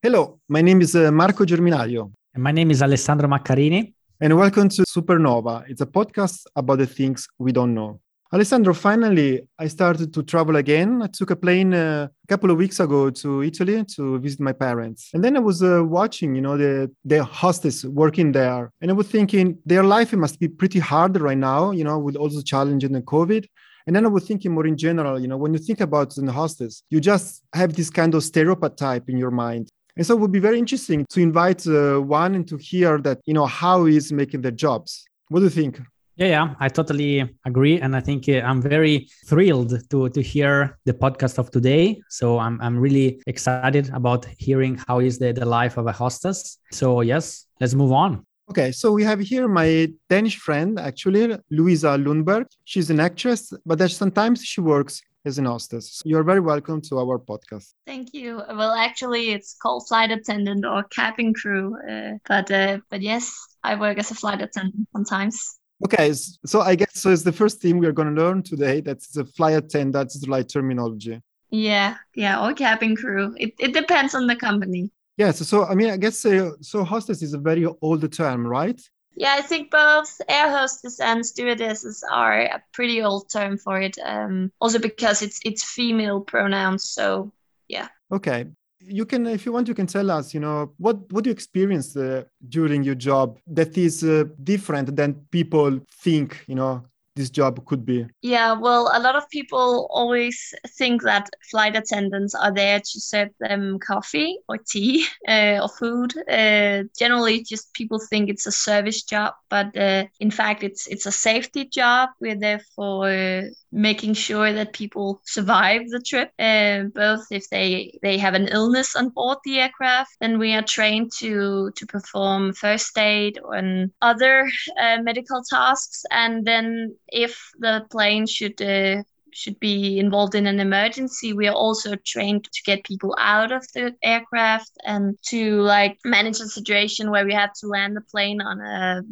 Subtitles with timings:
[0.00, 2.12] Hello, my name is uh, Marco Germinario.
[2.32, 3.92] And my name is Alessandro Maccarini.
[4.20, 5.68] And welcome to Supernova.
[5.68, 8.00] It's a podcast about the things we don't know.
[8.32, 11.02] Alessandro, finally, I started to travel again.
[11.02, 14.52] I took a plane uh, a couple of weeks ago to Italy to visit my
[14.52, 15.10] parents.
[15.14, 18.70] And then I was uh, watching, you know, the, the hostess working there.
[18.80, 22.14] And I was thinking their life must be pretty hard right now, you know, with
[22.14, 23.48] all the challenges and COVID.
[23.88, 26.30] And then I was thinking more in general, you know, when you think about the
[26.30, 29.72] hostess, you just have this kind of stereotype in your mind.
[29.98, 33.18] And so it would be very interesting to invite uh, one and to hear that,
[33.26, 35.04] you know, how he's making their jobs.
[35.28, 35.80] What do you think?
[36.14, 40.76] Yeah, yeah, I totally agree, and I think uh, I'm very thrilled to to hear
[40.84, 42.00] the podcast of today.
[42.08, 46.58] So I'm I'm really excited about hearing how is the the life of a hostess.
[46.72, 48.24] So yes, let's move on.
[48.50, 52.46] Okay, so we have here my Danish friend, actually, Louisa Lundberg.
[52.64, 56.02] She's an actress, but sometimes she works as an hostess.
[56.04, 57.74] You're very welcome to our podcast.
[57.86, 58.42] Thank you.
[58.48, 63.76] Well, actually, it's called flight attendant or cabin crew, uh, but uh, but yes, I
[63.76, 65.58] work as a flight attendant sometimes.
[65.84, 67.10] Okay, so I guess so.
[67.10, 68.80] It's the first thing we are going to learn today.
[68.80, 69.92] That's the flight attendant.
[69.92, 71.20] That's the like terminology.
[71.50, 73.34] Yeah, yeah, or cabin crew.
[73.38, 74.90] It it depends on the company.
[75.18, 76.84] Yes, so I mean, I guess uh, so.
[76.84, 78.80] Hostess is a very old term, right?
[79.18, 83.98] Yeah, I think both air hostess and stewardesses are a pretty old term for it.
[84.04, 86.84] Um, also because it's it's female pronouns.
[86.84, 87.32] So
[87.66, 87.88] yeah.
[88.12, 88.46] Okay,
[88.78, 91.34] you can if you want you can tell us you know what what do you
[91.34, 96.84] experience uh, during your job that is uh, different than people think you know
[97.18, 98.06] this job could be?
[98.22, 103.28] Yeah, well, a lot of people always think that flight attendants are there to serve
[103.40, 106.14] them coffee or tea uh, or food.
[106.30, 111.06] Uh, generally, just people think it's a service job, but uh, in fact, it's it's
[111.06, 112.10] a safety job.
[112.20, 117.98] We're there for uh, making sure that people survive the trip, uh, both if they
[118.02, 122.52] they have an illness on board the aircraft, then we are trained to to perform
[122.52, 124.48] first aid and other
[124.80, 130.58] uh, medical tasks, and then if the plane should uh, should be involved in an
[130.58, 135.98] emergency we are also trained to get people out of the aircraft and to like
[136.04, 139.02] manage a situation where we have to land the plane on a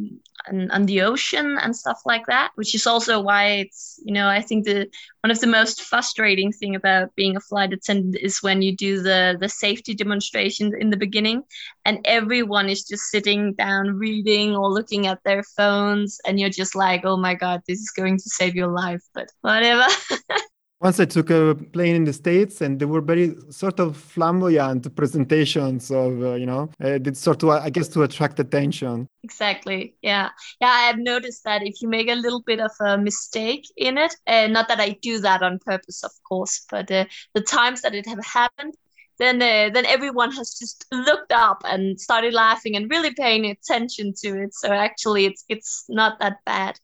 [0.49, 4.29] on, on the ocean and stuff like that which is also why it's you know
[4.29, 4.87] i think the
[5.23, 9.03] one of the most frustrating thing about being a flight attendant is when you do
[9.03, 11.43] the the safety demonstrations in the beginning
[11.85, 16.75] and everyone is just sitting down reading or looking at their phones and you're just
[16.75, 19.87] like oh my god this is going to save your life but whatever
[20.81, 24.95] Once I took a plane in the States and there were very sort of flamboyant
[24.95, 29.09] presentations of, uh, you know, uh, did sort of, I guess, to attract attention.
[29.23, 29.97] Exactly.
[30.03, 30.29] Yeah.
[30.61, 30.69] Yeah.
[30.69, 34.15] I have noticed that if you make a little bit of a mistake in it,
[34.27, 37.95] uh, not that I do that on purpose, of course, but uh, the times that
[37.95, 38.75] it have happened,
[39.19, 44.13] then uh, then everyone has just looked up and started laughing and really paying attention
[44.23, 44.55] to it.
[44.55, 46.79] So actually, it's it's not that bad.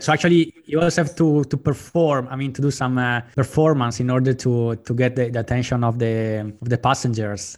[0.00, 2.28] So actually, you also have to to perform.
[2.30, 5.84] I mean, to do some uh, performance in order to to get the, the, attention
[5.84, 7.56] of the of the passengers.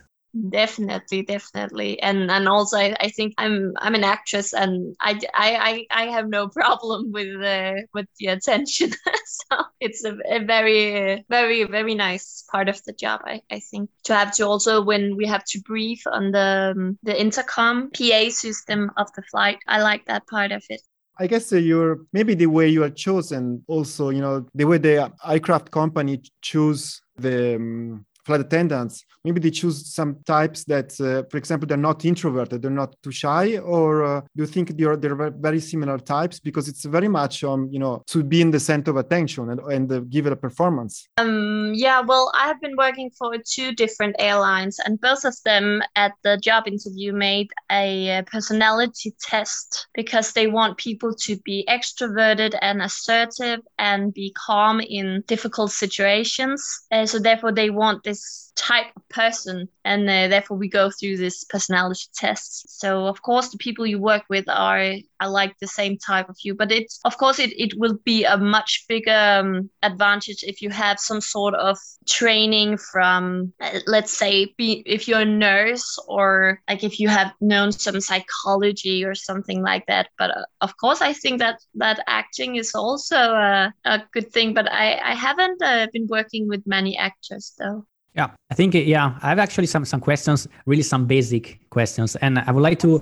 [0.50, 5.86] Definitely, definitely, and and also I, I think I'm I'm an actress, and I I
[5.90, 8.92] I, have no problem with the with the attention.
[9.24, 13.22] so it's a, a very very very nice part of the job.
[13.24, 17.20] I, I think to have to also when we have to brief on the the
[17.20, 19.58] intercom PA system of the flight.
[19.66, 20.82] I like that part of it.
[21.20, 25.12] I guess you're maybe the way you are chosen also, you know, the way the
[25.28, 31.36] aircraft company choose the um, flight attendants maybe they choose some types that uh, for
[31.36, 35.30] example they're not introverted they're not too shy or uh, do you think they're, they're
[35.30, 36.40] very similar types?
[36.40, 39.60] Because it's very much um you know to be in the center of attention and,
[39.60, 41.08] and uh, give it a performance.
[41.18, 45.82] Um yeah well i have been working for two different airlines and both of them
[45.96, 51.64] at the job interview made a uh, personality test because they want people to be
[51.68, 56.60] extroverted and assertive and be calm in difficult situations.
[57.04, 61.44] So therefore they want this type of person and uh, therefore we go through this
[61.44, 62.64] personality tests.
[62.68, 66.36] So of course the people you work with are I like the same type of
[66.44, 70.62] you but it's of course it, it will be a much bigger um, advantage if
[70.62, 71.78] you have some sort of
[72.08, 77.32] training from uh, let's say be if you're a nurse or like if you have
[77.40, 80.08] known some psychology or something like that.
[80.18, 84.54] But uh, of course I think that that acting is also a, a good thing
[84.54, 89.18] but I I haven't uh, been working with many actors though yeah, I think yeah,
[89.22, 93.00] I have actually some some questions, really some basic questions, and I would like to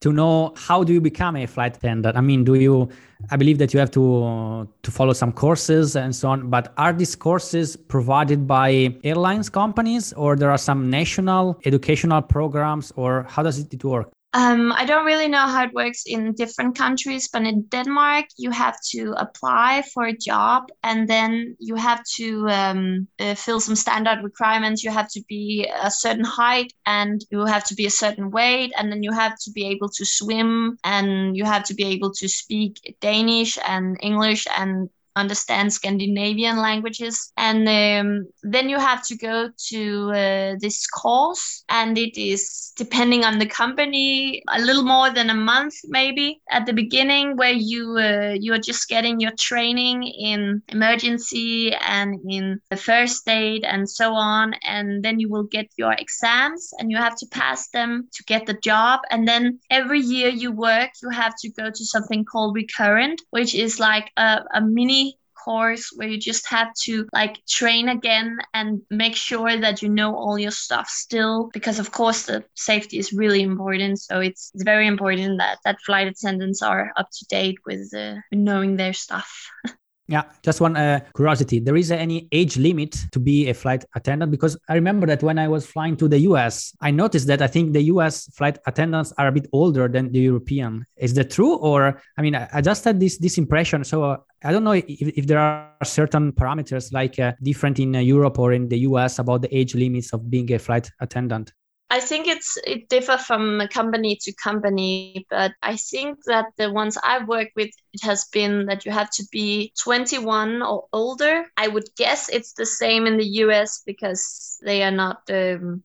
[0.00, 2.16] to know how do you become a flight attendant.
[2.16, 2.88] I mean, do you?
[3.30, 6.50] I believe that you have to to follow some courses and so on.
[6.50, 12.92] But are these courses provided by airlines companies, or there are some national educational programs,
[12.96, 14.10] or how does it work?
[14.38, 18.52] Um, I don't really know how it works in different countries, but in Denmark, you
[18.52, 23.74] have to apply for a job and then you have to um, uh, fill some
[23.74, 24.84] standard requirements.
[24.84, 28.70] You have to be a certain height and you have to be a certain weight,
[28.78, 32.12] and then you have to be able to swim and you have to be able
[32.14, 37.32] to speak Danish and English and understand Scandinavian languages.
[37.36, 43.24] And um, then you have to go to uh, this course, and it is depending
[43.24, 47.98] on the company, a little more than a month maybe at the beginning, where you
[47.98, 53.88] uh, you are just getting your training in emergency and in the first aid and
[53.88, 58.08] so on, and then you will get your exams, and you have to pass them
[58.12, 59.00] to get the job.
[59.10, 63.54] And then every year you work, you have to go to something called recurrent, which
[63.54, 65.07] is like a, a mini
[65.48, 70.14] course where you just have to like train again and make sure that you know
[70.14, 73.98] all your stuff still because of course the safety is really important.
[73.98, 78.16] So it's, it's very important that that flight attendants are up to date with uh,
[78.30, 79.28] knowing their stuff
[80.10, 81.58] Yeah, just one uh, curiosity.
[81.60, 84.30] There is any age limit to be a flight attendant?
[84.30, 87.46] Because I remember that when I was flying to the US, I noticed that I
[87.46, 90.86] think the US flight attendants are a bit older than the European.
[90.96, 91.56] Is that true?
[91.56, 93.84] Or, I mean, I just had this, this impression.
[93.84, 97.92] So uh, I don't know if, if there are certain parameters like uh, different in
[97.92, 101.52] Europe or in the US about the age limits of being a flight attendant.
[101.90, 106.98] I think it's it differ from company to company, but I think that the ones
[107.02, 111.46] I've worked with, it has been that you have to be 21 or older.
[111.56, 115.82] I would guess it's the same in the US because they are not um,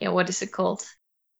[0.00, 0.82] yeah, what is it called?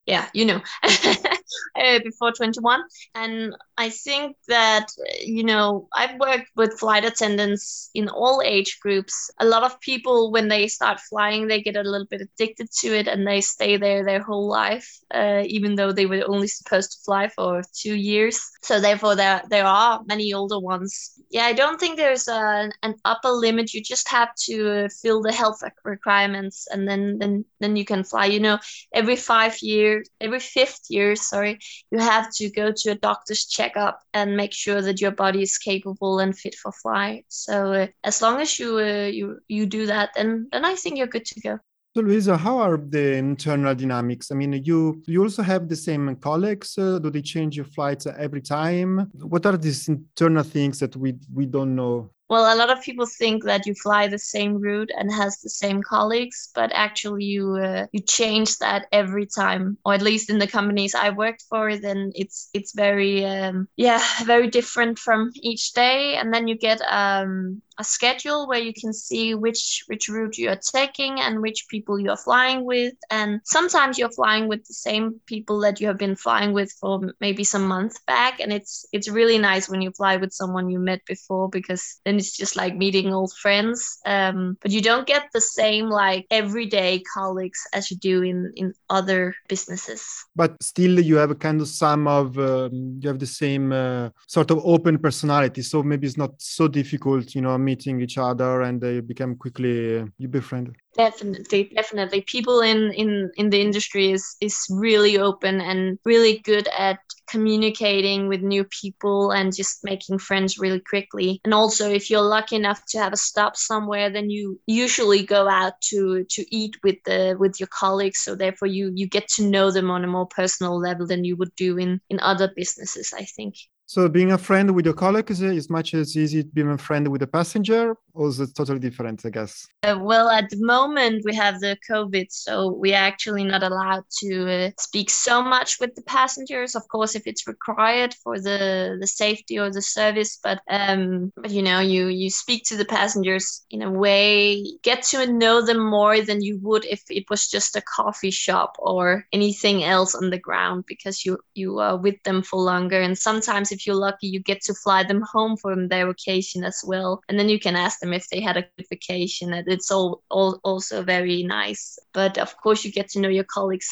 [0.06, 0.62] Yeah, you know.
[1.76, 2.82] uh, before 21.
[3.14, 4.88] And I think that,
[5.20, 9.30] you know, I've worked with flight attendants in all age groups.
[9.40, 12.88] A lot of people, when they start flying, they get a little bit addicted to
[12.88, 16.92] it and they stay there their whole life, uh, even though they were only supposed
[16.92, 18.38] to fly for two years.
[18.62, 21.12] So therefore, there, there are many older ones.
[21.30, 23.72] Yeah, I don't think there's a, an upper limit.
[23.72, 28.26] You just have to fill the health requirements and then, then, then you can fly.
[28.26, 28.58] You know,
[28.92, 31.58] every five years, every fifth year, sorry, sorry,
[31.90, 35.58] you have to go to a doctor's checkup and make sure that your body is
[35.58, 37.24] capable and fit for flight.
[37.28, 40.98] So uh, as long as you uh, you you do that, then then I think
[40.98, 41.58] you're good to go.
[41.96, 44.30] So, Louisa, how are the internal dynamics?
[44.30, 46.78] I mean, you you also have the same colleagues.
[46.78, 49.10] Uh, do they change your flights every time?
[49.14, 52.10] What are these internal things that we we don't know?
[52.30, 55.50] Well a lot of people think that you fly the same route and has the
[55.50, 60.38] same colleagues but actually you uh, you change that every time or at least in
[60.38, 65.72] the companies i worked for then it's it's very um, yeah very different from each
[65.72, 66.16] day.
[66.16, 70.50] And then you get um, a schedule where you can see which which route you
[70.50, 72.94] are taking and which people you are flying with.
[73.10, 77.00] And sometimes you're flying with the same people that you have been flying with for
[77.20, 78.38] maybe some months back.
[78.38, 82.16] And it's it's really nice when you fly with someone you met before because then
[82.16, 83.98] it's just like meeting old friends.
[84.04, 88.74] Um, but you don't get the same like everyday colleagues as you do in in
[88.90, 90.02] other businesses.
[90.36, 94.10] But still you have a kind of some of um, you have the same uh,
[94.26, 95.62] sort of open personality.
[95.62, 99.74] So maybe it's not so difficult you know meeting each other and they become quickly
[99.98, 102.20] uh, you befriend definitely definitely.
[102.22, 104.56] People in in in the industry is is
[104.86, 106.98] really open and really good at
[107.32, 111.40] communicating with new people and just making friends really quickly.
[111.44, 115.48] And also if you're lucky enough to have a stop somewhere then you usually go
[115.48, 118.20] out to to eat with the with your colleagues.
[118.20, 121.36] So therefore you you get to know them on a more personal level than you
[121.36, 123.54] would do in in other businesses i think
[123.90, 127.08] so being a friend with your colleagues is much as easy to be a friend
[127.08, 129.66] with a passenger, or is it totally different, I guess?
[129.82, 134.04] Uh, well, at the moment we have the COVID, so we are actually not allowed
[134.20, 136.76] to uh, speak so much with the passengers.
[136.76, 141.50] Of course, if it's required for the the safety or the service, but um, but
[141.50, 145.84] you know, you you speak to the passengers in a way, get to know them
[145.84, 150.30] more than you would if it was just a coffee shop or anything else on
[150.30, 153.96] the ground, because you you are with them for longer, and sometimes if if you're
[153.96, 157.22] lucky, you get to fly them home from their vacation as well.
[157.28, 159.52] And then you can ask them if they had a good vacation.
[159.54, 161.98] It's all, all also very nice.
[162.12, 163.90] But of course, you get to know your colleagues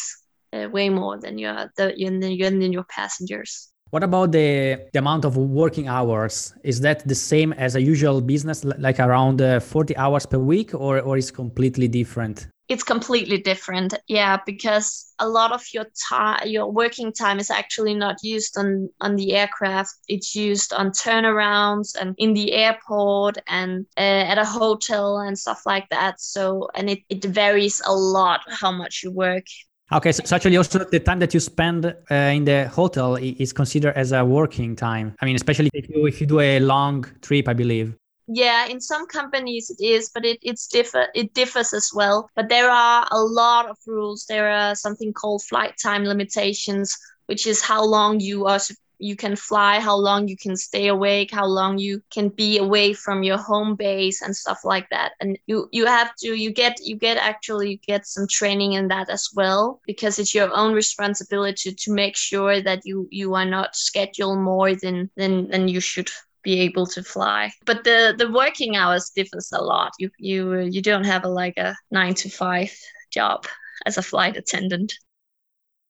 [0.53, 3.71] uh, way more than your, the, than your passengers.
[3.91, 6.53] What about the, the amount of working hours?
[6.63, 10.75] Is that the same as a usual business, like around uh, 40 hours per week,
[10.75, 12.49] or, or is completely different?
[12.69, 13.95] It's completely different.
[14.09, 18.89] Yeah because a lot of your time your working time is actually not used on
[19.01, 19.95] on the aircraft.
[20.09, 25.63] It's used on turnarounds and in the airport and uh, at a hotel and stuff
[25.67, 26.21] like that.
[26.21, 29.47] So and it, it varies a lot how much you work.
[29.91, 33.55] Okay, so, so, actually, also the time that you spend uh, in the hotel is
[33.55, 35.15] considered as a working time.
[35.23, 37.97] I mean, especially if you if you do a long trip, I believe
[38.29, 42.29] yeah in some companies it is but it, it's differ it differs as well.
[42.37, 44.27] But there are a lot of rules.
[44.27, 48.61] There are something called flight time limitations which is how long you are
[49.01, 52.93] you can fly how long you can stay awake how long you can be away
[52.93, 55.13] from your home base and stuff like that.
[55.21, 58.89] And you you have to you get you get actually you get some training in
[58.89, 63.47] that as well because it's your own responsibility to make sure that you you are
[63.47, 66.11] not scheduled more than than than you should
[66.49, 67.53] be able to fly.
[67.67, 69.93] But the the working hours differs a lot.
[69.99, 70.41] You you
[70.75, 72.73] you don't have a like a nine to five
[73.11, 73.45] job
[73.85, 74.95] as a flight attendant.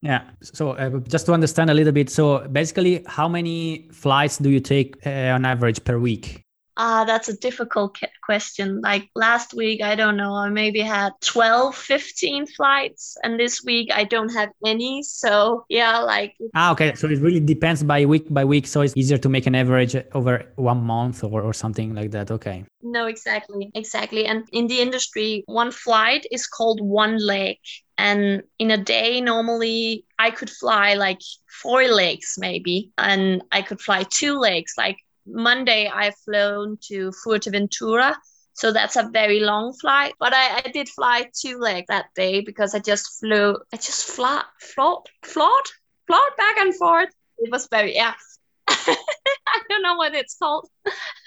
[0.01, 0.21] Yeah.
[0.41, 4.59] So uh, just to understand a little bit, so basically, how many flights do you
[4.59, 6.43] take uh, on average per week?
[6.81, 8.79] Ah, uh, that's a difficult question.
[8.79, 13.89] Like last week, I don't know, I maybe had 12, 15 flights, and this week
[13.93, 15.03] I don't have any.
[15.03, 16.35] So, yeah, like.
[16.55, 16.95] Ah, okay.
[16.95, 18.65] So it really depends by week by week.
[18.65, 22.31] So it's easier to make an average over one month or, or something like that.
[22.31, 22.63] Okay.
[22.81, 23.71] No, exactly.
[23.75, 24.25] Exactly.
[24.25, 27.57] And in the industry, one flight is called one leg.
[27.97, 31.19] And in a day, normally I could fly like
[31.61, 34.95] four legs, maybe, and I could fly two legs, like
[35.31, 38.15] Monday I've flown to Fuerteventura.
[38.53, 40.13] So that's a very long flight.
[40.19, 44.05] But I, I did fly two legs that day because I just flew, I just
[44.05, 45.67] flat, float, float,
[46.07, 47.09] float back and forth.
[47.37, 48.13] It was very, yeah.
[48.67, 50.69] I don't know what it's called,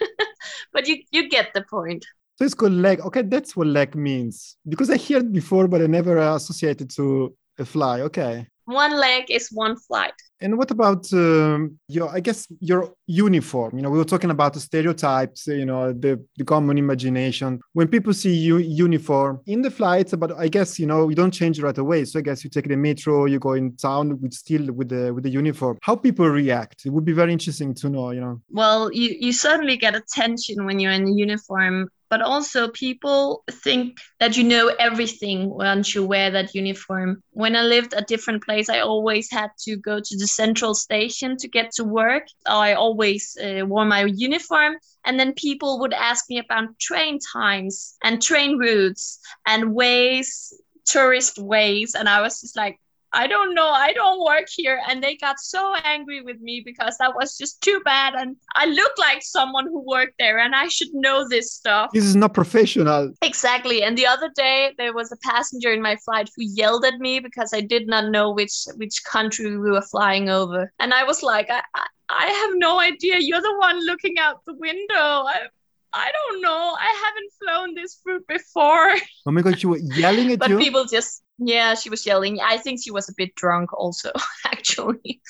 [0.72, 2.04] but you, you get the point.
[2.36, 3.00] So it's called leg.
[3.00, 4.56] Okay, that's what leg means.
[4.68, 8.00] Because I heard before, but I never associated to a fly.
[8.02, 10.14] Okay one leg is one flight.
[10.40, 13.76] And what about um, your, I guess, your uniform?
[13.76, 17.60] You know, we were talking about the stereotypes, you know, the, the common imagination.
[17.72, 21.30] When people see you uniform in the flights, but I guess, you know, you don't
[21.30, 22.04] change right away.
[22.04, 25.12] So I guess you take the metro, you go in town with still with the
[25.12, 25.78] with the uniform.
[25.82, 26.86] How people react?
[26.86, 28.40] It would be very interesting to know, you know.
[28.50, 33.96] Well, you, you certainly get attention when you're in the uniform but also people think
[34.20, 37.22] that you know everything once you wear that uniform.
[37.30, 41.38] When I lived a different place, I always had to go to the central station
[41.38, 42.24] to get to work.
[42.44, 44.76] I always uh, wore my uniform.
[45.04, 50.52] And then people would ask me about train times and train routes and ways,
[50.84, 51.94] tourist ways.
[51.94, 52.78] And I was just like,
[53.14, 53.68] I don't know.
[53.68, 54.80] I don't work here.
[54.88, 58.14] And they got so angry with me because that was just too bad.
[58.14, 61.90] And I look like someone who worked there and I should know this stuff.
[61.92, 63.12] This is not professional.
[63.20, 63.82] Exactly.
[63.82, 67.20] And the other day, there was a passenger in my flight who yelled at me
[67.20, 70.72] because I did not know which, which country we were flying over.
[70.78, 73.16] And I was like, I, I, I have no idea.
[73.18, 74.94] You're the one looking out the window.
[74.94, 75.48] I,
[75.92, 76.76] I don't know.
[76.78, 78.94] I haven't flown this route before.
[79.26, 80.56] Oh my god, she was yelling at but you.
[80.56, 82.38] But people just yeah, she was yelling.
[82.40, 84.10] I think she was a bit drunk also,
[84.46, 85.20] actually.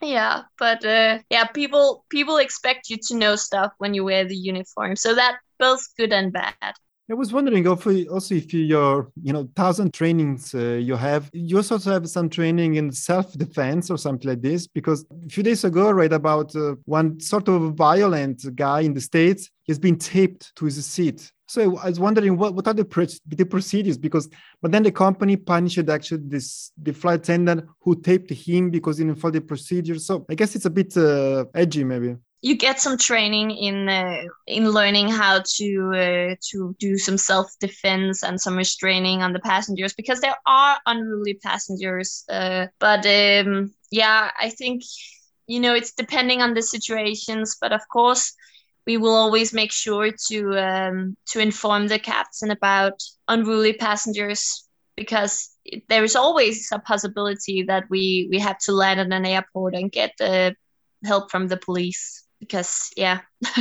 [0.00, 4.36] yeah, but uh, yeah, people people expect you to know stuff when you wear the
[4.36, 4.96] uniform.
[4.96, 6.74] So that both good and bad.
[7.10, 11.78] I was wondering also if your you know thousand trainings uh, you have, you also
[11.78, 14.68] have some training in self defense or something like this.
[14.68, 18.94] Because a few days ago, I read about uh, one sort of violent guy in
[18.94, 19.50] the states.
[19.64, 21.32] He's been taped to his seat.
[21.48, 24.28] So I was wondering what, what are the, the procedures because
[24.62, 29.04] but then the company punished actually this the flight attendant who taped him because he
[29.04, 29.98] didn't follow the procedure.
[29.98, 34.22] So I guess it's a bit uh, edgy maybe you get some training in uh,
[34.46, 39.40] in learning how to uh, to do some self defense and some restraining on the
[39.40, 42.24] passengers because there are unruly passengers.
[42.30, 44.82] Uh, but um, yeah, I think
[45.46, 47.58] you know it's depending on the situations.
[47.60, 48.32] But of course,
[48.86, 54.66] we will always make sure to um, to inform the captain about unruly passengers
[54.96, 55.50] because
[55.88, 59.92] there is always a possibility that we we have to land at an airport and
[59.92, 60.52] get uh,
[61.04, 63.20] help from the police because yeah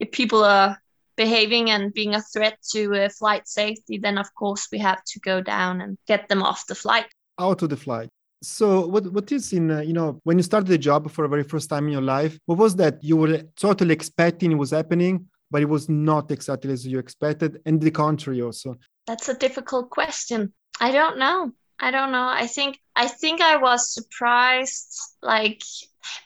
[0.00, 0.78] if people are
[1.16, 5.20] behaving and being a threat to uh, flight safety then of course we have to
[5.20, 7.06] go down and get them off the flight.
[7.38, 8.08] Out of the flight.
[8.42, 11.28] So what what is in uh, you know when you started the job for the
[11.28, 15.26] very first time in your life what was that you were totally expecting was happening
[15.50, 18.76] but it was not exactly as you expected and the contrary also?
[19.06, 20.52] That's a difficult question.
[20.80, 21.52] I don't know.
[21.78, 22.26] I don't know.
[22.26, 25.62] I think i think i was surprised like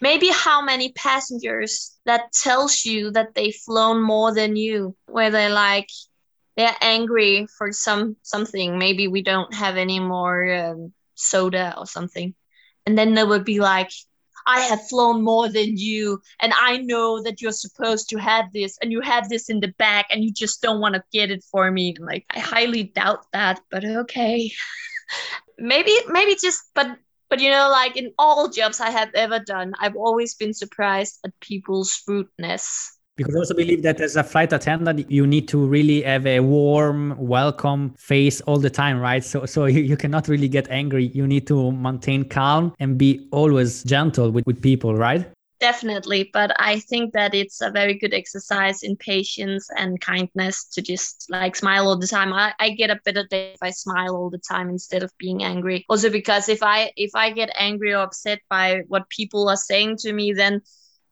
[0.00, 5.50] maybe how many passengers that tells you that they've flown more than you where they're
[5.50, 5.88] like
[6.58, 8.78] they're angry for some something.
[8.78, 12.34] Maybe we don't have any more um, soda or something,
[12.84, 13.92] and then they would be like,
[14.44, 18.76] I have flown more than you, and I know that you're supposed to have this,
[18.82, 21.44] and you have this in the back, and you just don't want to get it
[21.44, 21.94] for me.
[21.96, 24.50] Like, I highly doubt that, but okay.
[25.58, 26.96] maybe, maybe just, but,
[27.28, 31.18] but you know, like in all jobs I have ever done, I've always been surprised
[31.24, 35.66] at people's rudeness because I also believe that as a flight attendant, you need to
[35.66, 39.24] really have a warm, welcome face all the time, right?
[39.24, 41.06] So, so you, you cannot really get angry.
[41.06, 45.28] You need to maintain calm and be always gentle with, with people, right?
[45.60, 50.82] Definitely, but I think that it's a very good exercise in patience and kindness to
[50.82, 52.32] just like smile all the time.
[52.32, 55.42] I, I get a better day if I smile all the time instead of being
[55.42, 55.84] angry.
[55.88, 59.96] Also because if I if I get angry or upset by what people are saying
[59.98, 60.62] to me, then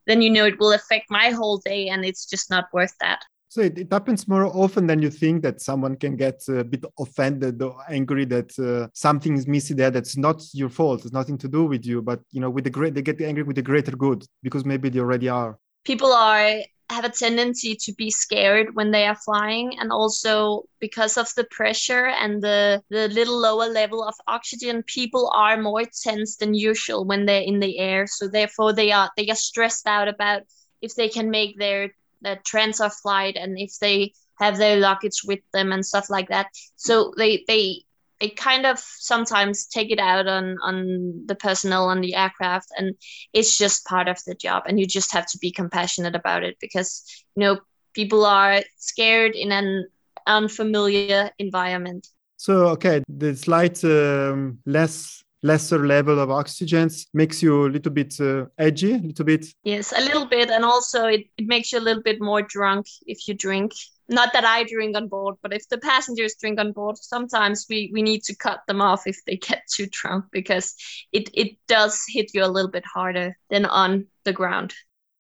[0.06, 3.24] then you know it will affect my whole day and it's just not worth that.
[3.48, 6.84] So it, it happens more often than you think that someone can get a bit
[6.98, 11.04] offended or angry that uh, something is missing there that's not your fault.
[11.04, 13.44] It's nothing to do with you, but you know, with the great, they get angry
[13.44, 15.58] with the greater good because maybe they already are.
[15.84, 16.60] People are
[16.90, 21.44] have a tendency to be scared when they are flying and also because of the
[21.44, 27.04] pressure and the the little lower level of oxygen people are more tense than usual
[27.04, 30.42] when they're in the air so therefore they are they are stressed out about
[30.80, 31.90] if they can make their
[32.26, 36.48] their transfer flight and if they have their luggage with them and stuff like that.
[36.76, 37.82] So they they
[38.20, 42.94] they kind of sometimes take it out on on the personnel on the aircraft and
[43.32, 46.56] it's just part of the job and you just have to be compassionate about it
[46.60, 47.04] because
[47.36, 47.58] you know
[47.92, 49.86] people are scared in an
[50.26, 52.08] unfamiliar environment.
[52.36, 58.20] So okay the slight um, less lesser level of oxygens makes you a little bit
[58.20, 59.46] uh, edgy a little bit.
[59.64, 62.86] Yes a little bit and also it, it makes you a little bit more drunk
[63.06, 63.72] if you drink.
[64.08, 67.90] Not that I drink on board, but if the passengers drink on board, sometimes we,
[67.92, 70.76] we need to cut them off if they get too drunk because
[71.12, 74.74] it, it does hit you a little bit harder than on the ground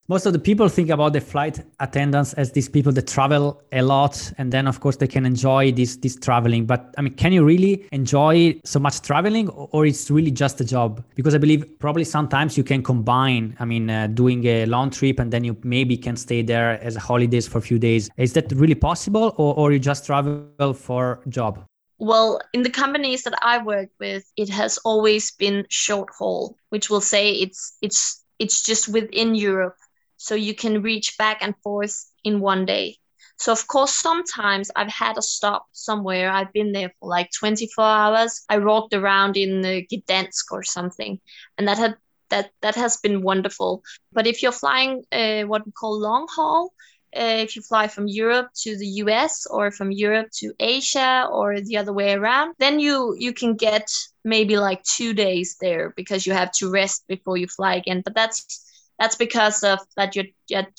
[0.08, 3.82] most of the people think about the flight attendants as these people that travel a
[3.82, 6.66] lot and then of course they can enjoy this this traveling.
[6.66, 10.64] But i mean can you really enjoy so much traveling or it's really just a
[10.64, 11.02] job?
[11.14, 15.18] Because i believe probably sometimes you can combine i mean uh, doing a long trip
[15.18, 18.10] and then you maybe can stay there as a holidays for a few days.
[18.16, 21.64] Is that really possible or, or you just travel for job?
[21.98, 26.90] Well, in the companies that I work with, it has always been short haul, which
[26.90, 29.76] will say it's it's it's just within Europe
[30.16, 32.98] so you can reach back and forth in one day.
[33.38, 36.30] So of course, sometimes I've had a stop somewhere.
[36.30, 38.44] I've been there for like 24 hours.
[38.48, 41.20] I walked around in uh, Gdansk or something,
[41.58, 41.96] and that had
[42.30, 43.82] that that has been wonderful.
[44.12, 46.72] But if you're flying uh, what we call long haul,
[47.14, 51.60] uh, if you fly from Europe to the US or from Europe to Asia or
[51.60, 53.88] the other way around, then you you can get
[54.24, 58.02] maybe like two days there because you have to rest before you fly again.
[58.04, 58.65] But that's
[58.98, 60.26] that's because of that your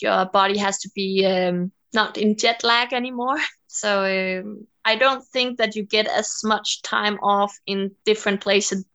[0.01, 3.37] your body has to be um, not in jet lag anymore.
[3.67, 8.85] So um, I don't think that you get as much time off in different places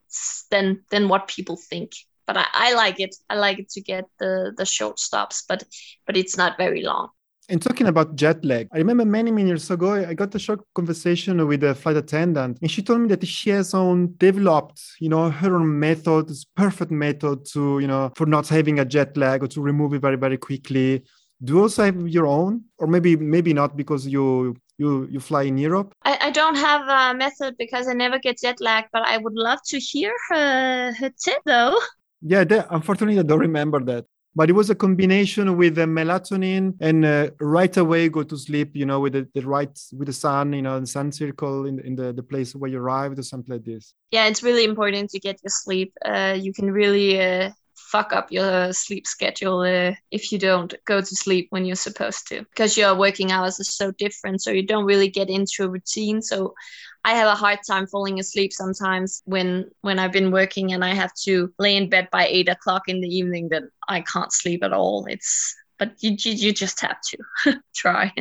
[0.51, 1.93] than than what people think.
[2.27, 3.15] But I, I like it.
[3.29, 5.63] I like it to get the the short stops, but
[6.07, 7.11] but it's not very long.
[7.49, 10.61] And talking about jet lag, I remember many, many years ago, I got a short
[10.75, 15.09] conversation with a flight attendant, and she told me that she has own developed, you
[15.09, 19.17] know, her own method, this perfect method to, you know, for not having a jet
[19.17, 21.03] lag or to remove it very, very quickly.
[21.43, 25.43] Do you also have your own, or maybe, maybe not because you you you fly
[25.43, 25.95] in Europe?
[26.05, 29.35] I, I don't have a method because I never get jet lag, but I would
[29.35, 31.77] love to hear her her tip though.
[32.23, 36.75] Yeah, that, unfortunately, I don't remember that but it was a combination with the melatonin
[36.81, 40.13] and uh, right away go to sleep you know with the, the right with the
[40.13, 43.23] sun you know the sun circle in, in the, the place where you arrived or
[43.23, 43.95] something like this.
[44.11, 45.93] Yeah it's really important to get your sleep.
[46.05, 47.51] Uh, you can really uh,
[47.93, 52.27] fuck up your sleep schedule uh, if you don't go to sleep when you're supposed
[52.27, 55.69] to because your working hours are so different so you don't really get into a
[55.69, 56.55] routine so
[57.05, 60.95] I have a hard time falling asleep sometimes when when I've been working and I
[60.95, 63.49] have to lay in bed by eight o'clock in the evening.
[63.49, 65.07] Then I can't sleep at all.
[65.09, 68.13] It's but you you just have to try.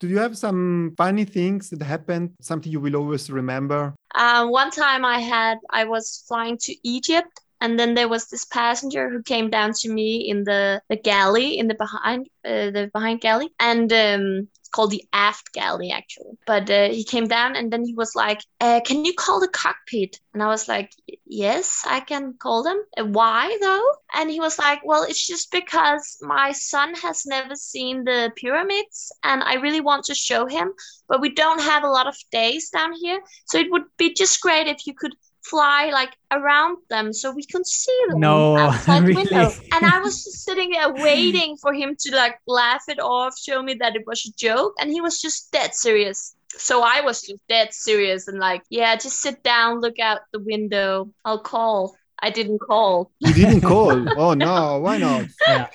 [0.00, 2.32] Do you have some funny things that happened?
[2.40, 3.94] Something you will always remember?
[4.14, 8.44] Uh, one time I had I was flying to Egypt and then there was this
[8.44, 12.90] passenger who came down to me in the, the galley in the behind uh, the
[12.92, 16.36] behind galley and um, it's called the aft galley actually.
[16.46, 19.48] But uh, he came down and then he was like uh, can you call the
[19.48, 20.20] cockpit?
[20.32, 20.90] And i was like
[21.26, 22.82] yes i can call them.
[22.96, 24.20] Uh, why though?
[24.20, 29.12] And he was like well it's just because my son has never seen the pyramids
[29.22, 30.72] and i really want to show him
[31.08, 33.20] but we don't have a lot of days down here.
[33.46, 37.44] So it would be just great if you could fly like around them so we
[37.44, 39.50] can see them no outside really window.
[39.72, 43.62] And I was just sitting there waiting for him to like laugh it off, show
[43.62, 46.34] me that it was a joke, and he was just dead serious.
[46.56, 50.40] So I was just dead serious and like, yeah, just sit down, look out the
[50.40, 51.10] window.
[51.24, 51.96] I'll call.
[52.20, 53.10] I didn't call.
[53.18, 54.18] You didn't call.
[54.18, 55.26] oh no, why not?
[55.46, 55.68] yeah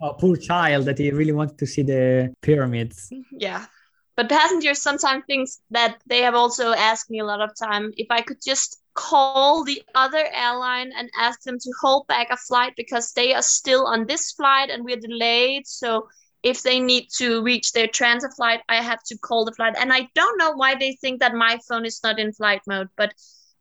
[0.00, 3.66] oh poor child that he really wanted to see the pyramids yeah.
[4.20, 8.08] But passengers sometimes think that they have also asked me a lot of time if
[8.10, 12.74] I could just call the other airline and ask them to hold back a flight
[12.76, 15.66] because they are still on this flight and we're delayed.
[15.66, 16.10] So
[16.42, 19.74] if they need to reach their transit flight, I have to call the flight.
[19.78, 22.90] And I don't know why they think that my phone is not in flight mode,
[22.98, 23.14] but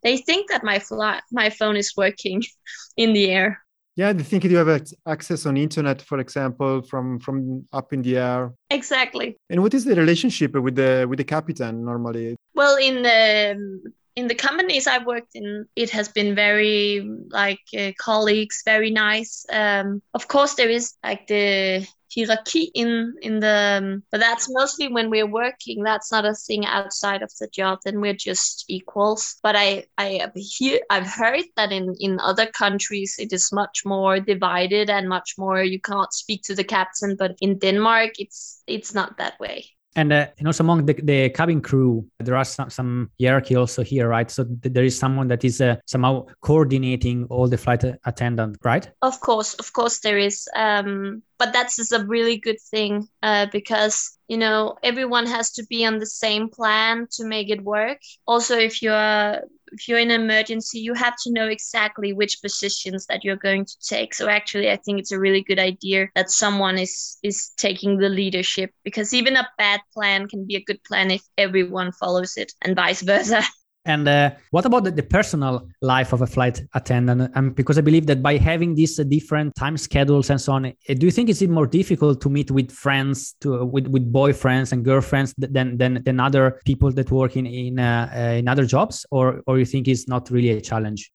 [0.03, 2.43] they think that my flight my phone is working
[2.97, 3.63] in the air.
[3.99, 8.15] Yeah, they think you have access on internet, for example, from from up in the
[8.15, 8.53] air.
[8.69, 9.35] Exactly.
[9.49, 12.37] And what is the relationship with the with the captain normally?
[12.55, 17.91] Well, in the in the companies I've worked in, it has been very like uh,
[17.97, 19.45] colleagues, very nice.
[19.49, 24.89] Um, of course, there is like the hierarchy in in the, um, but that's mostly
[24.89, 25.83] when we're working.
[25.83, 27.79] That's not a thing outside of the job.
[27.85, 29.37] Then we're just equals.
[29.41, 34.19] But I I hear I've heard that in in other countries it is much more
[34.19, 37.15] divided and much more you can't speak to the captain.
[37.15, 39.78] But in Denmark, it's it's not that way.
[39.99, 43.83] And uh, and also among the, the cabin crew there are some, some hierarchy also
[43.83, 47.83] here right so th- there is someone that is uh, somehow coordinating all the flight
[48.05, 50.47] attendant right Of course, of course, there is.
[50.55, 55.65] Um, but that's just a really good thing uh, because you know everyone has to
[55.65, 57.99] be on the same plan to make it work.
[58.27, 63.05] Also, if you're if you're in an emergency, you have to know exactly which positions
[63.07, 64.13] that you're going to take.
[64.15, 68.09] So actually, I think it's a really good idea that someone is is taking the
[68.09, 72.53] leadership because even a bad plan can be a good plan if everyone follows it,
[72.61, 73.43] and vice versa.
[73.85, 77.31] And uh, what about the, the personal life of a flight attendant?
[77.35, 80.65] Um, because I believe that by having these uh, different time schedules and so on,
[80.65, 84.11] uh, do you think it's it more difficult to meet with friends, to with, with
[84.11, 88.47] boyfriends and girlfriends than than, than other people that work in in, uh, uh, in
[88.47, 91.11] other jobs, or or you think it's not really a challenge?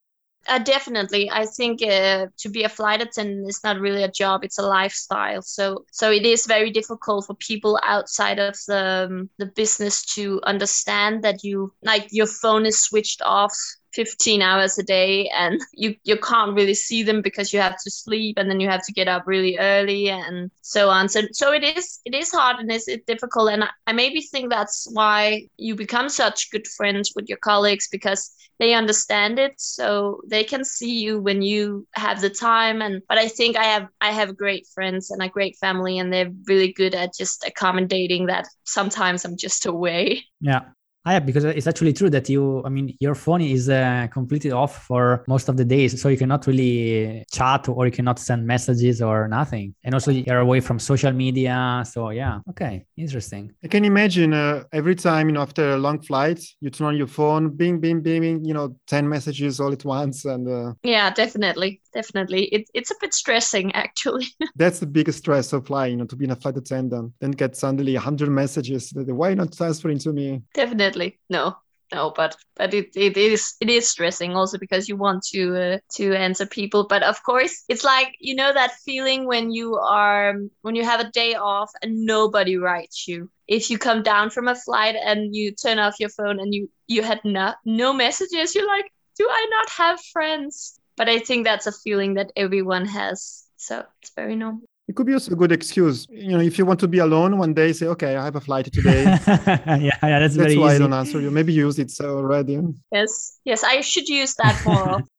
[0.47, 4.45] Uh, definitely, I think uh, to be a flight attendant is not really a job;
[4.45, 5.41] it's a lifestyle.
[5.41, 10.41] So, so it is very difficult for people outside of the um, the business to
[10.45, 13.55] understand that you like your phone is switched off
[13.95, 17.91] 15 hours a day and you you can't really see them because you have to
[17.91, 21.09] sleep and then you have to get up really early and so on.
[21.09, 23.51] So so it is it is hard and it's, difficult.
[23.51, 27.89] And I, I maybe think that's why you become such good friends with your colleagues
[27.91, 29.55] because they understand it.
[29.59, 32.83] So they can see you when you have the time.
[32.83, 36.13] And but i think i have i have great friends and a great family and
[36.13, 40.25] they're really good at just accommodating that sometimes i'm just away.
[40.41, 40.63] Yeah.
[41.07, 44.53] Ah, yeah, because it's actually true that you, I mean, your phone is uh, completely
[44.53, 46.01] off for most of the days.
[46.01, 49.75] So you cannot really chat or you cannot send messages or nothing.
[49.85, 51.83] And also you're away from social media.
[51.87, 53.53] So yeah, okay, interesting.
[53.63, 56.97] I can imagine uh, every time, you know, after a long flight, you turn on
[56.97, 60.25] your phone, bing, bing, bing, you know, 10 messages all at once.
[60.25, 65.53] And uh, yeah definitely definitely it, it's a bit stressing actually that's the biggest stress
[65.53, 68.89] of flying, you know, to be in a flight attendant, then get suddenly 100 messages.
[68.91, 70.43] that, Why not transferring to me?
[70.55, 70.94] definitely
[71.29, 71.57] no
[71.93, 75.79] no but but it, it is it is stressing also because you want to uh,
[75.95, 76.87] to answer people.
[76.89, 81.01] But of course it's like you know that feeling when you are when you have
[81.01, 83.31] a day off and nobody writes you.
[83.47, 86.71] If you come down from a flight and you turn off your phone and you
[86.87, 90.79] you had no no messages you're like do i not have friends?
[90.97, 93.45] But i think that's a feeling that everyone has.
[93.57, 96.07] So it's very normal It could be also a good excuse.
[96.11, 98.41] You know, if you want to be alone one day, say, okay, I have a
[98.41, 99.03] flight today.
[99.27, 101.31] yeah, yeah, that's, That's very why I don't answer you.
[101.31, 102.61] Maybe use it so already.
[102.93, 105.03] yes yes i should use that more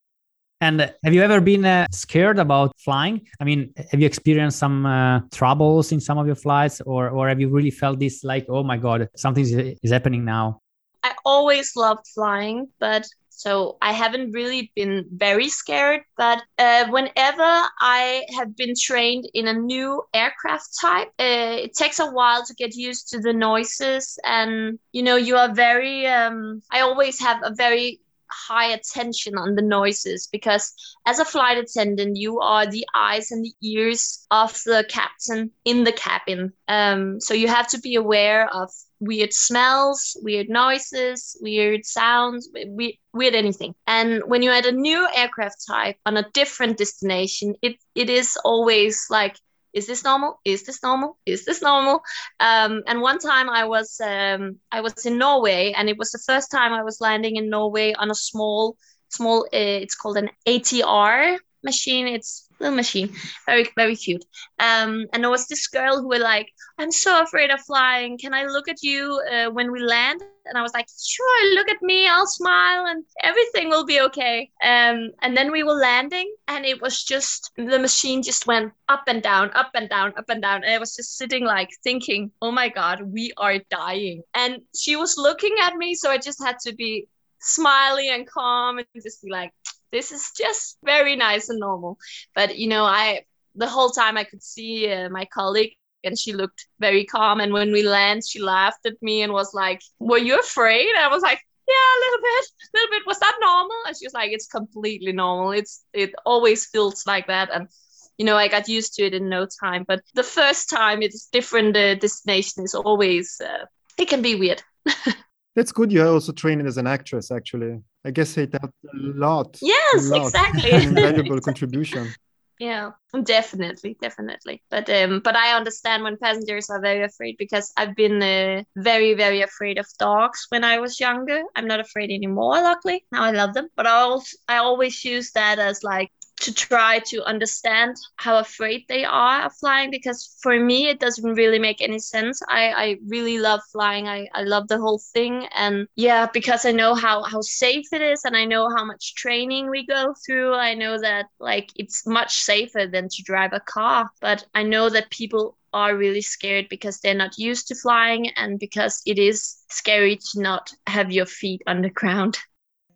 [0.62, 3.28] And uh, have you ever been uh, scared about flying?
[3.42, 7.28] I mean, have you experienced some uh, troubles in some of your flights, or or
[7.28, 9.52] have you really felt this like, oh my god, something is,
[9.84, 10.62] is happening now?
[11.04, 16.02] I always loved flying, but so I haven't really been very scared.
[16.18, 17.44] But uh, whenever
[17.80, 22.54] I have been trained in a new aircraft type, uh, it takes a while to
[22.54, 26.08] get used to the noises, and you know, you are very.
[26.08, 28.02] Um, I always have a very
[28.36, 30.74] high attention on the noises because
[31.06, 35.84] as a flight attendant, you are the eyes and the ears of the captain in
[35.84, 36.54] the cabin.
[36.68, 42.96] Um, so you have to be aware of weird smells, weird noises, weird sounds, weird,
[43.14, 43.76] weird anything.
[43.88, 48.38] And when you're at a new aircraft type on a different destination, it it is
[48.44, 49.38] always like
[49.74, 50.40] is this normal?
[50.46, 51.18] Is this normal?
[51.26, 52.02] Is this normal?
[52.40, 56.24] Um, and one time i was um, i was in norway and it was the
[56.26, 58.78] first time i was landing in norway on a small
[59.10, 62.08] small uh, it's called an atr machine.
[62.08, 63.10] It's little machine,
[63.46, 64.26] very very cute.
[64.60, 68.18] Um, and there was this girl who was like, "I'm so afraid of flying.
[68.18, 71.70] Can I look at you uh, when we land?" And I was like, "Sure, look
[71.70, 72.08] at me.
[72.08, 76.82] I'll smile, and everything will be okay." Um, and then we were landing, and it
[76.82, 80.64] was just the machine just went up and down, up and down, up and down,
[80.64, 84.96] and I was just sitting like thinking, "Oh my god, we are dying." And she
[84.96, 87.08] was looking at me, so I just had to be
[87.40, 89.54] smiley and calm and just be like
[89.96, 91.98] this is just very nice and normal.
[92.36, 93.24] But you know, I
[93.56, 97.40] the whole time I could see uh, my colleague and she looked very calm.
[97.40, 101.08] And when we land, she laughed at me and was like, "Were you afraid?" I
[101.08, 103.08] was like, "Yeah, a little bit, a little bit.
[103.08, 105.52] Was that normal?" And she was like, "It's completely normal.
[105.52, 107.70] It's it always feels like that." And
[108.18, 109.86] you know, I got used to it in no time.
[109.88, 113.66] But the first time it's different uh, destination is always uh,
[113.98, 114.62] it can be weird.
[115.56, 115.92] That's good.
[115.92, 117.80] You're also training as an actress, actually.
[118.06, 119.58] I guess it helped a lot.
[119.62, 120.26] Yes, a lot.
[120.26, 120.72] exactly.
[120.74, 122.14] An invaluable contribution.
[122.60, 122.92] Yeah,
[123.24, 124.64] definitely, definitely.
[124.70, 129.14] But um, but I understand when passengers are very afraid because I've been uh, very,
[129.14, 131.42] very afraid of dogs when I was younger.
[131.56, 133.06] I'm not afraid anymore, luckily.
[133.12, 133.68] Now I love them.
[133.76, 136.12] But I also I always use that as like
[136.46, 141.34] to try to understand how afraid they are of flying because for me it doesn't
[141.34, 142.40] really make any sense.
[142.48, 144.08] I, I really love flying.
[144.08, 145.48] I, I love the whole thing.
[145.56, 149.16] And yeah because i know how, how safe it is and i know how much
[149.16, 153.60] training we go through i know that like it's much safer than to drive a
[153.60, 154.10] car.
[154.22, 158.60] But i know that people are really scared because they're not used to flying and
[158.60, 162.38] because it is scary to not have your feet on the ground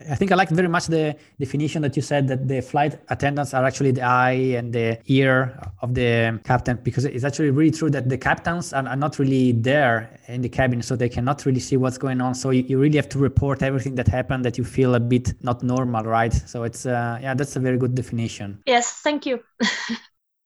[0.08, 3.54] I think I like very much the definition that you said that the flight attendants
[3.54, 7.90] are actually the eye and the ear of the captain, because it's actually really true
[7.90, 11.60] that the captains are, are not really there in the cabin, so they cannot really
[11.60, 12.34] see what's going on.
[12.34, 15.34] So you, you really have to report everything that happened that you feel a bit
[15.44, 16.34] not normal, right?
[16.34, 18.64] So it's, uh, yeah, that's a very good definition.
[18.66, 19.42] Yes, thank you.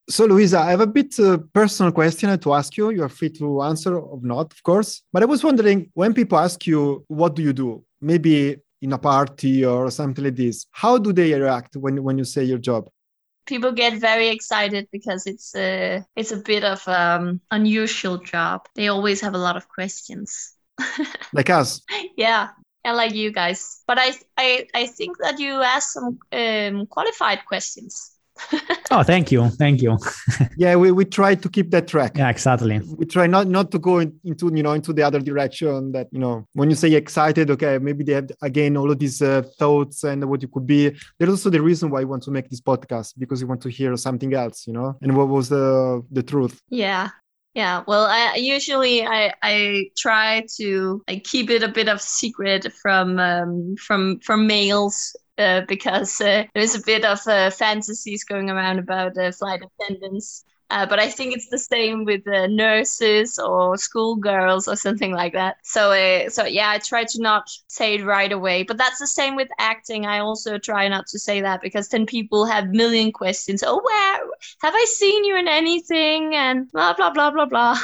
[0.09, 2.89] So, Louisa, I have a bit uh, personal question to ask you.
[2.89, 5.01] You are free to answer or not, of course.
[5.13, 7.85] But I was wondering when people ask you, what do you do?
[8.01, 10.65] Maybe in a party or something like this.
[10.71, 12.89] How do they react when when you say your job?
[13.45, 18.67] People get very excited because it's a it's a bit of um unusual job.
[18.75, 20.53] They always have a lot of questions.
[21.33, 21.81] Like us.
[22.15, 22.49] Yeah
[22.85, 23.81] and like you guys.
[23.87, 28.12] But i i i think that you ask some um, qualified questions
[28.91, 29.97] oh, thank you, thank you.
[30.57, 32.17] yeah, we, we try to keep that track.
[32.17, 32.79] Yeah, exactly.
[32.97, 35.91] We try not not to go in, into you know into the other direction.
[35.91, 39.21] That you know when you say excited, okay, maybe they have again all of these
[39.21, 40.95] uh, thoughts and what it could be.
[41.17, 43.69] There's also the reason why I want to make this podcast because we want to
[43.69, 44.97] hear something else, you know.
[45.01, 46.61] And what was the the truth?
[46.69, 47.09] Yeah,
[47.53, 52.71] yeah, well, I usually I I try to I keep it a bit of secret
[52.81, 58.49] from um, from from males uh, because uh, there's a bit of uh, fantasies going
[58.49, 60.45] around about uh, flight attendants.
[60.73, 65.33] Uh, but I think it's the same with uh, nurses or schoolgirls or something like
[65.33, 65.57] that.
[65.61, 68.63] So, uh, so yeah, I try to not say it right away.
[68.63, 70.07] But that's the same with acting.
[70.07, 73.63] I also try not to say that because then people have million questions.
[73.63, 74.19] Oh, where
[74.63, 76.33] have I seen you in anything?
[76.33, 77.77] And blah blah blah blah blah.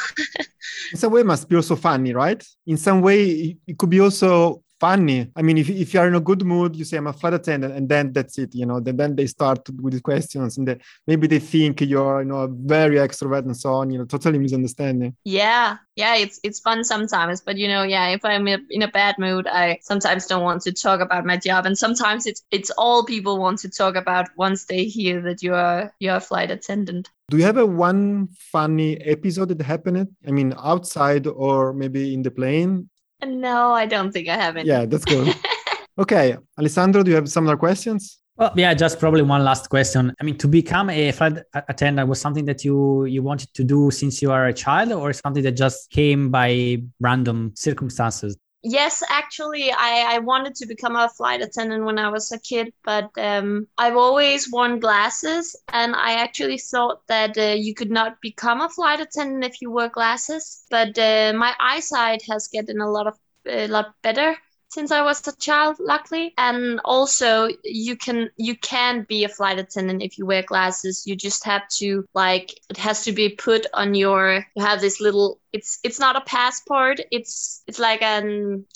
[0.92, 2.44] in some way, it must be also funny, right?
[2.66, 5.30] In some way, it could be also funny.
[5.36, 7.34] I mean, if, if you are in a good mood, you say, I'm a flight
[7.34, 10.68] attendant, and then that's it, you know, then, then they start with the questions and
[10.68, 14.40] they, maybe they think you're, you know, very extrovert and so on, you know, totally
[14.40, 15.16] misunderstanding.
[15.24, 15.78] Yeah.
[15.96, 16.16] Yeah.
[16.16, 19.80] It's, it's fun sometimes, but you know, yeah, if I'm in a bad mood, I
[19.82, 21.66] sometimes don't want to talk about my job.
[21.66, 25.54] And sometimes it's, it's all people want to talk about once they hear that you
[25.54, 27.10] are, you're a flight attendant.
[27.30, 30.08] Do you have a one funny episode that happened?
[30.26, 32.90] I mean, outside or maybe in the plane
[33.26, 34.68] no, I don't think I have any.
[34.68, 35.36] Yeah, that's good.
[36.00, 38.20] okay, Alessandro, do you have some other questions?
[38.40, 40.16] Well, yeah, just probably one last question.
[40.20, 43.92] I mean, to become a flight attendant was something that you you wanted to do
[43.92, 48.38] since you are a child, or something that just came by random circumstances?
[48.62, 52.74] Yes, actually, I, I wanted to become a flight attendant when I was a kid,
[52.84, 58.20] but um, I've always worn glasses, and I actually thought that uh, you could not
[58.22, 60.66] become a flight attendant if you wear glasses.
[60.70, 64.36] But uh, my eyesight has gotten a lot of a lot better
[64.70, 66.34] since I was a child, luckily.
[66.38, 71.04] And also you can you can be a flight attendant if you wear glasses.
[71.06, 75.02] You just have to like it has to be put on your you have this
[75.02, 77.00] little it's it's not a passport.
[77.12, 78.22] It's it's like a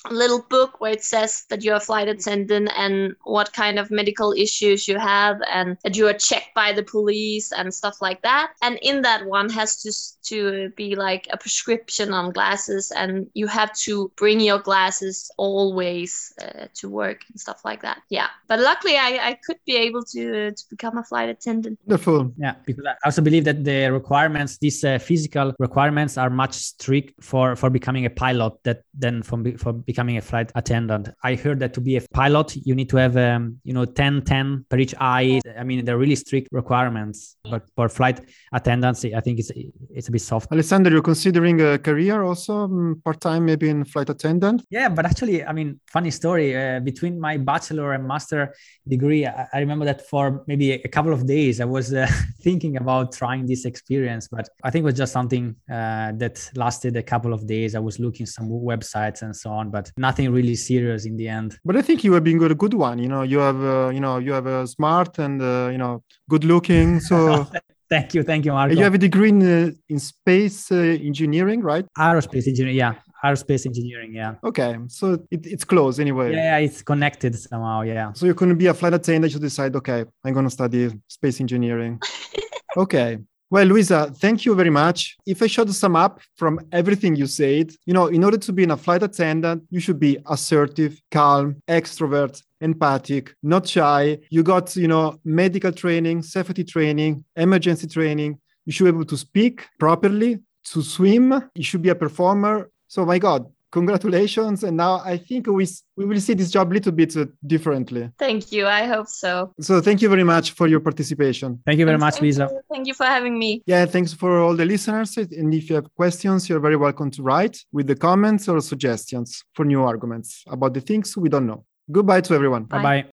[0.10, 4.34] little book where it says that you're a flight attendant and what kind of medical
[4.34, 8.54] issues you have and that you are checked by the police and stuff like that.
[8.62, 9.92] And in that one has to
[10.30, 16.34] to be like a prescription on glasses and you have to bring your glasses always
[16.42, 18.02] uh, to work and stuff like that.
[18.10, 18.28] Yeah.
[18.48, 21.80] But luckily i i could be able to to become a flight attendant.
[21.86, 22.34] Wonderful.
[22.38, 22.56] Yeah.
[22.66, 27.56] Because i also believe that the requirements these uh, physical requirements are much strict for
[27.56, 31.10] for becoming a pilot that than from for becoming a flight attendant.
[31.24, 34.24] I heard that to be a pilot, you need to have um, you know 10
[34.24, 35.42] 10 per each eye.
[35.58, 37.38] I mean, they're really strict requirements.
[37.44, 38.22] But for flight
[38.54, 39.52] attendants, I think it's
[39.90, 40.52] it's a bit soft.
[40.52, 44.66] Alessandro, you're considering a career also mm, part time, maybe in flight attendant.
[44.70, 46.56] Yeah, but actually, I mean, funny story.
[46.56, 48.54] Uh, between my bachelor and master
[48.88, 52.08] degree, I, I, remember that for maybe a couple of days, I was uh,
[52.42, 56.96] thinking about trying this experience, but I think it was just something uh, that lasted
[56.98, 57.76] a couple of days.
[57.76, 61.58] I was looking some websites and so on, but nothing really serious in the end.
[61.66, 63.00] But I think you have been a good one.
[63.00, 66.04] You know, you have uh, you know you have a smart and uh, you know
[66.30, 67.00] good looking.
[67.00, 67.48] So.
[67.90, 68.74] thank you, thank you, Marco.
[68.74, 70.76] You have a degree in, uh, in space uh,
[71.10, 71.86] engineering, right?
[71.98, 77.34] Aerospace engineering, yeah aerospace engineering yeah okay so it, it's close anyway yeah it's connected
[77.38, 80.52] somehow yeah so you couldn't be a flight attendant you decide okay i'm going to
[80.52, 82.00] study space engineering
[82.78, 83.18] okay
[83.54, 85.16] well, Louisa, thank you very much.
[85.28, 88.64] If I should sum up from everything you said, you know, in order to be
[88.64, 94.18] in a flight attendant, you should be assertive, calm, extrovert, empathic, not shy.
[94.32, 98.40] You got, you know, medical training, safety training, emergency training.
[98.66, 100.40] You should be able to speak properly,
[100.72, 101.52] to swim.
[101.54, 102.72] You should be a performer.
[102.88, 105.66] So, my God, congratulations and now i think we
[106.00, 108.04] we will see this job a little bit uh, differently.
[108.26, 109.32] Thank you i hope so.
[109.68, 111.50] So thank you very much for your participation.
[111.68, 112.46] Thank you very much lisa.
[112.52, 112.62] you.
[112.74, 113.52] thank you for having me.
[113.74, 115.12] Yeah thanks for all the listeners.
[115.18, 119.30] And if you have questions you're very welcome to write with the comments or suggestions
[119.56, 121.62] for new arguments about the things we don't know.
[121.98, 122.64] Goodbye to everyone.
[122.66, 123.13] Bye bye